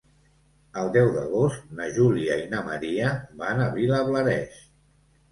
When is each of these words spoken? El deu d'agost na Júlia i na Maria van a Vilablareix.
El 0.83 0.87
deu 0.93 1.09
d'agost 1.17 1.67
na 1.79 1.89
Júlia 1.97 2.37
i 2.43 2.47
na 2.53 2.61
Maria 2.69 3.11
van 3.43 3.61
a 3.65 3.69
Vilablareix. 3.75 4.57